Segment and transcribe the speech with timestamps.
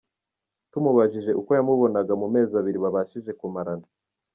[0.71, 3.87] Tumubajije uko yamubonaga mu mezi abiri babashije kumarana.